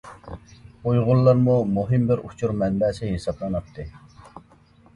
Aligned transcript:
ئۇيغۇرلارمۇ 0.91 1.57
مۇھىم 1.75 2.09
بىر 2.13 2.25
ئۇچۇر 2.29 2.55
مەنبەسى 2.63 3.13
ھېسابلىناتتى. 3.13 3.89